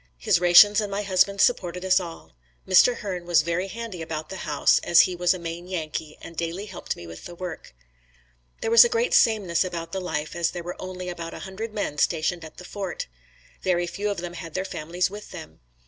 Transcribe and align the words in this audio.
His 0.17 0.39
rations 0.39 0.81
and 0.81 0.89
my 0.89 1.03
husband's 1.03 1.43
supported 1.43 1.85
us 1.85 1.99
all. 1.99 2.33
Mr. 2.67 2.95
Hern 2.97 3.27
was 3.27 3.43
very 3.43 3.67
handy 3.67 4.01
about 4.01 4.29
the 4.29 4.37
house, 4.49 4.79
as 4.79 5.01
he 5.01 5.15
was 5.15 5.31
a 5.35 5.37
Maine 5.37 5.67
Yankee 5.67 6.17
and 6.23 6.35
daily 6.35 6.65
helped 6.65 6.95
me 6.95 7.05
with 7.05 7.25
the 7.25 7.35
work. 7.35 7.75
There 8.61 8.71
was 8.71 8.83
a 8.83 8.89
great 8.89 9.13
sameness 9.13 9.63
about 9.63 9.91
the 9.91 10.01
life 10.01 10.35
as 10.35 10.49
there 10.49 10.63
were 10.63 10.81
only 10.81 11.07
about 11.07 11.35
a 11.35 11.39
hundred 11.45 11.71
men 11.71 11.99
stationed 11.99 12.43
at 12.43 12.57
the 12.57 12.65
fort. 12.65 13.05
Very 13.61 13.85
few 13.85 14.09
of 14.09 14.17
them 14.17 14.33
had 14.33 14.55
their 14.55 14.65
families 14.65 15.11
with 15.11 15.29
them. 15.29 15.59